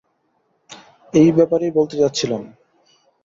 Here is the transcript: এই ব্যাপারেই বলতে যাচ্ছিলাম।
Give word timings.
এই 1.13 1.29
ব্যাপারেই 1.37 1.71
বলতে 1.71 1.95
যাচ্ছিলাম। 1.97 2.41